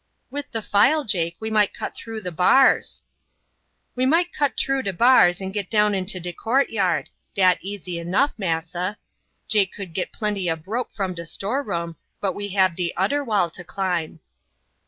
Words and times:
"With 0.31 0.49
the 0.51 0.63
file, 0.63 1.03
Jake, 1.03 1.37
we 1.39 1.51
might 1.51 1.75
cut 1.75 1.93
through 1.95 2.21
the 2.21 2.31
bars." 2.31 3.03
"We 3.95 4.07
might 4.07 4.33
cut 4.33 4.57
t'rough 4.57 4.83
de 4.85 4.91
bars 4.93 5.39
and 5.39 5.53
git 5.53 5.69
down 5.69 5.93
into 5.93 6.19
de 6.19 6.33
courtyard; 6.33 7.11
dat 7.35 7.59
easy 7.61 7.99
enough, 7.99 8.33
massa. 8.35 8.97
Jake 9.47 9.71
could 9.73 9.93
git 9.93 10.11
plenty 10.11 10.49
ob 10.49 10.67
rope 10.67 10.91
from 10.91 11.13
de 11.13 11.27
storeroom, 11.27 11.97
but 12.19 12.33
we 12.33 12.49
hab 12.49 12.75
de 12.75 12.91
oder 12.97 13.23
wall 13.23 13.51
to 13.51 13.63
climb." 13.63 14.21